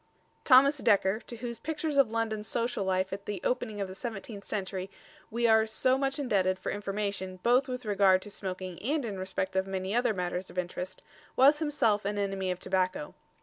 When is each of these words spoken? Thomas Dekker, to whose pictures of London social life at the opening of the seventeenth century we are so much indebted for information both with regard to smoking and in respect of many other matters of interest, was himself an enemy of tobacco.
Thomas 0.43 0.81
Dekker, 0.81 1.21
to 1.27 1.35
whose 1.37 1.59
pictures 1.59 1.95
of 1.95 2.09
London 2.09 2.43
social 2.43 2.83
life 2.83 3.13
at 3.13 3.27
the 3.27 3.39
opening 3.43 3.79
of 3.79 3.87
the 3.87 3.93
seventeenth 3.93 4.43
century 4.43 4.89
we 5.29 5.45
are 5.45 5.67
so 5.67 5.95
much 5.95 6.17
indebted 6.17 6.57
for 6.57 6.71
information 6.71 7.37
both 7.43 7.67
with 7.67 7.85
regard 7.85 8.23
to 8.23 8.31
smoking 8.31 8.81
and 8.81 9.05
in 9.05 9.19
respect 9.19 9.55
of 9.55 9.67
many 9.67 9.93
other 9.93 10.15
matters 10.15 10.49
of 10.49 10.57
interest, 10.57 11.03
was 11.35 11.59
himself 11.59 12.03
an 12.03 12.17
enemy 12.17 12.49
of 12.49 12.57
tobacco. 12.59 13.13